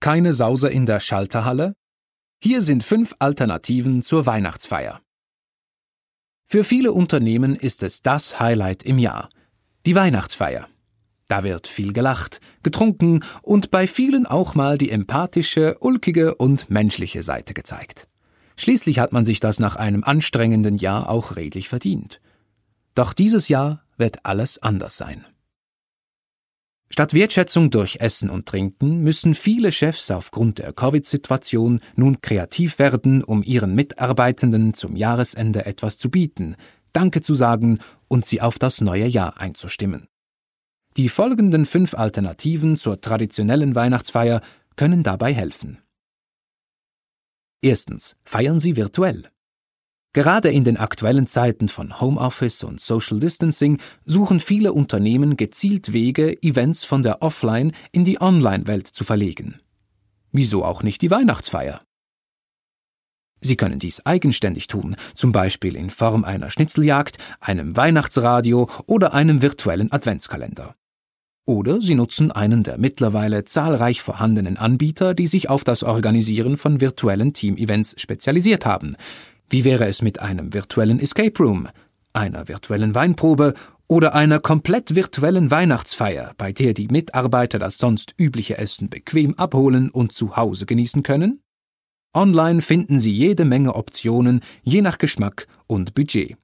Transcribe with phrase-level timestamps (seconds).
[0.00, 1.74] Keine Sause in der Schalterhalle?
[2.40, 5.00] Hier sind fünf Alternativen zur Weihnachtsfeier.
[6.46, 9.28] Für viele Unternehmen ist es das Highlight im Jahr,
[9.84, 10.68] die Weihnachtsfeier.
[11.26, 17.22] Da wird viel gelacht, getrunken und bei vielen auch mal die empathische, ulkige und menschliche
[17.22, 18.08] Seite gezeigt.
[18.56, 22.20] Schließlich hat man sich das nach einem anstrengenden Jahr auch redlich verdient.
[22.94, 25.26] Doch dieses Jahr wird alles anders sein.
[26.90, 33.22] Statt Wertschätzung durch Essen und Trinken müssen viele Chefs aufgrund der Covid-Situation nun kreativ werden,
[33.22, 36.56] um ihren Mitarbeitenden zum Jahresende etwas zu bieten,
[36.92, 40.08] Danke zu sagen und sie auf das neue Jahr einzustimmen.
[40.96, 44.40] Die folgenden fünf Alternativen zur traditionellen Weihnachtsfeier
[44.74, 45.78] können dabei helfen.
[47.60, 48.16] Erstens.
[48.24, 49.30] Feiern Sie virtuell.
[50.18, 56.42] Gerade in den aktuellen Zeiten von Homeoffice und Social Distancing suchen viele Unternehmen gezielt Wege,
[56.42, 59.60] Events von der Offline in die Online-Welt zu verlegen.
[60.32, 61.80] Wieso auch nicht die Weihnachtsfeier?
[63.40, 69.40] Sie können dies eigenständig tun, zum Beispiel in Form einer Schnitzeljagd, einem Weihnachtsradio oder einem
[69.40, 70.74] virtuellen Adventskalender.
[71.44, 76.80] Oder Sie nutzen einen der mittlerweile zahlreich vorhandenen Anbieter, die sich auf das Organisieren von
[76.80, 78.96] virtuellen Team-Events spezialisiert haben,
[79.50, 81.68] wie wäre es mit einem virtuellen Escape Room,
[82.12, 83.54] einer virtuellen Weinprobe
[83.86, 89.90] oder einer komplett virtuellen Weihnachtsfeier, bei der die Mitarbeiter das sonst übliche Essen bequem abholen
[89.90, 91.40] und zu Hause genießen können?
[92.14, 96.36] Online finden Sie jede Menge Optionen, je nach Geschmack und Budget.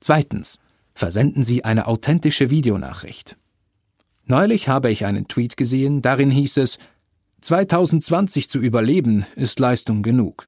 [0.00, 0.58] Zweitens.
[0.94, 3.38] Versenden Sie eine authentische Videonachricht.
[4.24, 6.78] Neulich habe ich einen Tweet gesehen, darin hieß es
[7.40, 10.46] 2020 zu überleben ist Leistung genug.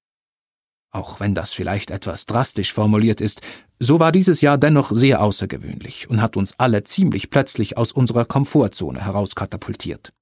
[0.95, 3.41] Auch wenn das vielleicht etwas drastisch formuliert ist,
[3.81, 8.25] so war dieses Jahr dennoch sehr außergewöhnlich und hat uns alle ziemlich plötzlich aus unserer
[8.25, 10.13] Komfortzone herauskatapultiert.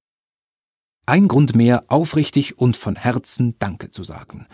[1.05, 4.47] Ein Grund mehr, aufrichtig und von Herzen Danke zu sagen.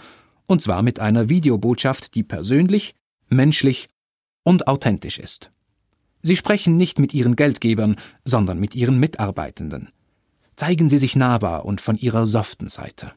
[0.45, 2.95] Und zwar mit einer Videobotschaft, die persönlich,
[3.29, 3.87] menschlich
[4.43, 5.51] und authentisch ist.
[6.21, 9.87] Sie sprechen nicht mit Ihren Geldgebern, sondern mit Ihren Mitarbeitenden.
[10.57, 13.13] Zeigen Sie sich nahbar und von Ihrer soften Seite.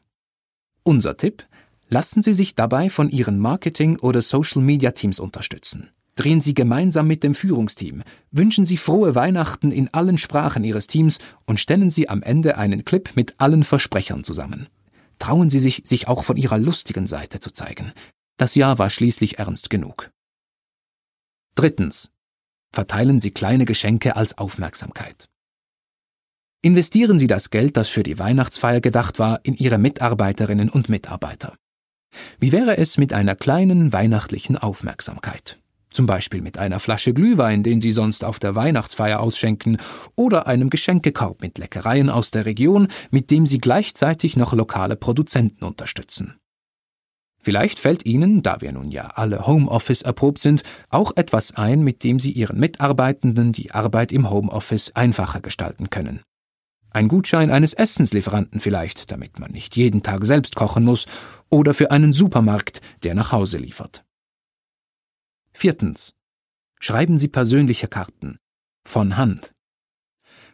[0.83, 1.45] Unser Tipp?
[1.93, 5.91] Lassen Sie sich dabei von Ihren Marketing- oder Social-Media-Teams unterstützen.
[6.15, 11.19] Drehen Sie gemeinsam mit dem Führungsteam, wünschen Sie frohe Weihnachten in allen Sprachen Ihres Teams
[11.45, 14.69] und stellen Sie am Ende einen Clip mit allen Versprechern zusammen.
[15.19, 17.91] Trauen Sie sich, sich auch von Ihrer lustigen Seite zu zeigen.
[18.37, 20.09] Das Jahr war schließlich ernst genug.
[21.53, 22.09] Drittens.
[22.71, 25.29] Verteilen Sie kleine Geschenke als Aufmerksamkeit.
[26.63, 31.53] Investieren Sie das Geld, das für die Weihnachtsfeier gedacht war, in Ihre Mitarbeiterinnen und Mitarbeiter.
[32.39, 35.57] Wie wäre es mit einer kleinen weihnachtlichen Aufmerksamkeit?
[35.93, 39.77] Zum Beispiel mit einer Flasche Glühwein, den Sie sonst auf der Weihnachtsfeier ausschenken,
[40.15, 45.63] oder einem Geschenkekorb mit Leckereien aus der Region, mit dem Sie gleichzeitig noch lokale Produzenten
[45.63, 46.35] unterstützen.
[47.39, 52.03] Vielleicht fällt Ihnen, da wir nun ja alle Homeoffice erprobt sind, auch etwas ein, mit
[52.03, 56.21] dem Sie Ihren Mitarbeitenden die Arbeit im Homeoffice einfacher gestalten können.
[56.93, 61.07] Ein Gutschein eines Essenslieferanten vielleicht, damit man nicht jeden Tag selbst kochen muss,
[61.49, 64.05] oder für einen Supermarkt, der nach Hause liefert.
[65.53, 66.13] Viertens.
[66.79, 68.37] Schreiben Sie persönliche Karten.
[68.85, 69.53] Von Hand.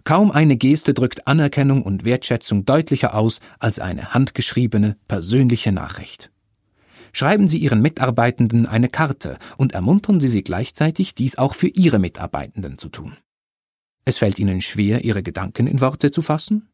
[0.06, 6.32] Kaum eine Geste drückt Anerkennung und Wertschätzung deutlicher aus als eine handgeschriebene, persönliche Nachricht.
[7.12, 12.00] Schreiben Sie Ihren Mitarbeitenden eine Karte und ermuntern Sie sie gleichzeitig, dies auch für Ihre
[12.00, 13.18] Mitarbeitenden zu tun.
[14.10, 16.68] Es fällt Ihnen schwer, Ihre Gedanken in Worte zu fassen?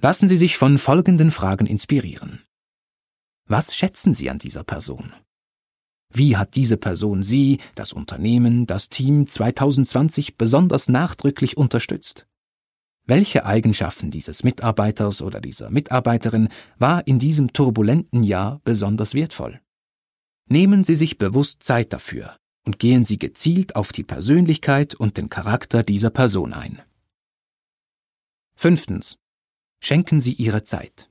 [0.00, 2.40] Lassen Sie sich von folgenden Fragen inspirieren.
[3.46, 5.12] Was schätzen Sie an dieser Person?
[6.08, 12.26] Wie hat diese Person Sie, das Unternehmen, das Team 2020 besonders nachdrücklich unterstützt?
[13.04, 19.60] Welche Eigenschaften dieses Mitarbeiters oder dieser Mitarbeiterin war in diesem turbulenten Jahr besonders wertvoll?
[20.48, 22.34] Nehmen Sie sich bewusst Zeit dafür,
[22.64, 26.82] und gehen Sie gezielt auf die Persönlichkeit und den Charakter dieser Person ein.
[28.54, 29.18] Fünftens.
[29.80, 31.08] Schenken Sie Ihre Zeit.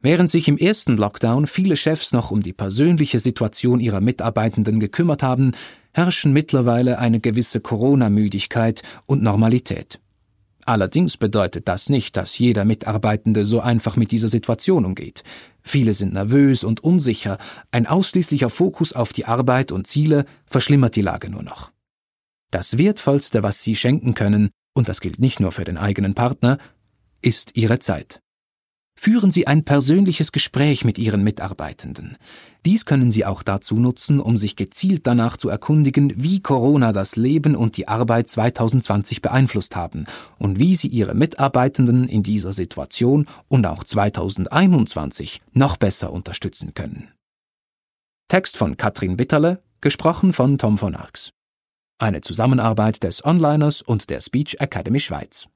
[0.00, 5.24] Während sich im ersten Lockdown viele Chefs noch um die persönliche Situation ihrer Mitarbeitenden gekümmert
[5.24, 5.50] haben,
[5.92, 10.00] herrschen mittlerweile eine gewisse Corona-Müdigkeit und Normalität.
[10.68, 15.24] Allerdings bedeutet das nicht, dass jeder Mitarbeitende so einfach mit dieser Situation umgeht.
[15.62, 17.38] Viele sind nervös und unsicher,
[17.70, 21.72] ein ausschließlicher Fokus auf die Arbeit und Ziele verschlimmert die Lage nur noch.
[22.50, 26.58] Das Wertvollste, was Sie schenken können, und das gilt nicht nur für den eigenen Partner,
[27.22, 28.20] ist Ihre Zeit.
[29.00, 32.16] Führen Sie ein persönliches Gespräch mit Ihren Mitarbeitenden.
[32.66, 37.14] Dies können Sie auch dazu nutzen, um sich gezielt danach zu erkundigen, wie Corona das
[37.14, 40.06] Leben und die Arbeit 2020 beeinflusst haben
[40.38, 47.08] und wie Sie Ihre Mitarbeitenden in dieser Situation und auch 2021 noch besser unterstützen können.
[48.26, 51.30] Text von Katrin Bitterle, gesprochen von Tom von Arx.
[52.00, 55.48] Eine Zusammenarbeit des Onliners und der Speech Academy Schweiz.